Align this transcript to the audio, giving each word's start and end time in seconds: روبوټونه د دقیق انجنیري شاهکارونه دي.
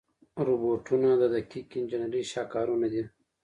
روبوټونه 0.45 1.09
د 1.21 1.23
دقیق 1.35 1.67
انجنیري 1.79 2.21
شاهکارونه 2.31 2.87
دي. 2.93 3.03